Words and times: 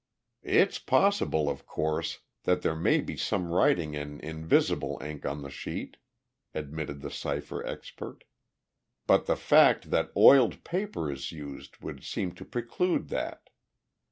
"It's 0.41 0.79
possible, 0.79 1.47
of 1.47 1.67
course, 1.67 2.21
that 2.45 2.63
there 2.63 2.73
may 2.75 3.01
be 3.01 3.15
some 3.15 3.51
writing 3.51 3.93
in 3.93 4.19
invisible 4.21 4.97
ink 4.99 5.27
on 5.27 5.43
the 5.43 5.51
sheet," 5.51 5.97
admitted 6.55 7.01
the 7.01 7.11
cipher 7.11 7.63
expert. 7.67 8.23
"But 9.05 9.27
the 9.27 9.35
fact 9.37 9.91
that 9.91 10.11
oiled 10.17 10.63
paper 10.63 11.11
is 11.11 11.31
used 11.31 11.81
would 11.83 12.03
seem 12.03 12.31
to 12.33 12.45
preclude 12.45 13.09
that. 13.09 13.51